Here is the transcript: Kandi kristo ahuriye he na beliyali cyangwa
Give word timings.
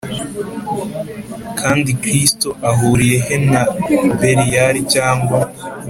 Kandi 1.59 1.89
kristo 2.03 2.49
ahuriye 2.69 3.17
he 3.25 3.35
na 3.51 3.61
beliyali 4.19 4.81
cyangwa 4.93 5.39